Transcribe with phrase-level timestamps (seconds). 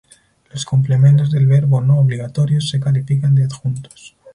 [0.51, 4.15] Los complementos del verbo no obligatorios se califican de adjuntos.